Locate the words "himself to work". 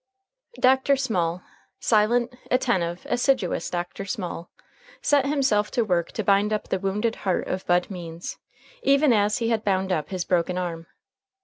5.27-6.11